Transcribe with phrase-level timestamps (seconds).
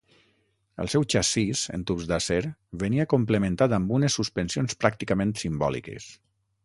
[0.83, 2.39] El seu xassís en tubs d'acer
[2.85, 6.09] venia complementat amb unes suspensions pràcticament simbòliques.